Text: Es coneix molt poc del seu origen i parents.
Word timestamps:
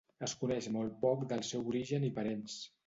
Es 0.27 0.31
coneix 0.43 0.69
molt 0.77 0.97
poc 1.05 1.21
del 1.35 1.47
seu 1.51 1.71
origen 1.75 2.11
i 2.11 2.15
parents. 2.19 2.63